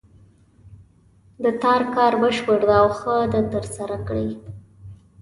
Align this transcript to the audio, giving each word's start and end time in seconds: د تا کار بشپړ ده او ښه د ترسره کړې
د 1.43 1.45
تا 1.61 1.75
کار 1.93 2.13
بشپړ 2.21 2.59
ده 2.69 2.75
او 2.83 2.89
ښه 2.99 3.15
د 3.31 3.33
ترسره 3.51 3.97
کړې 4.07 4.29